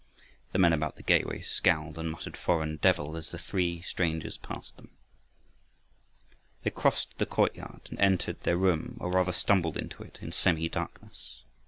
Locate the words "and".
1.99-2.09, 7.91-7.99